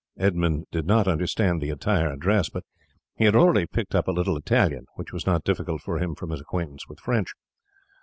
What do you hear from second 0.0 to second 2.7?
Edmund did not understand the entire address, but